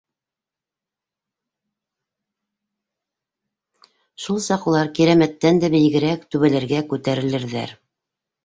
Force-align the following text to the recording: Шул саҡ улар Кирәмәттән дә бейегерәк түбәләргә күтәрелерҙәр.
Шул 4.23 4.41
саҡ 4.49 4.65
улар 4.73 4.91
Кирәмәттән 5.01 5.63
дә 5.65 5.71
бейегерәк 5.75 6.27
түбәләргә 6.33 6.85
күтәрелерҙәр. 6.95 7.77